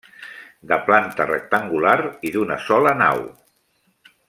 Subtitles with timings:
[0.71, 1.95] De planta rectangular
[2.31, 3.23] i d'una sola nau.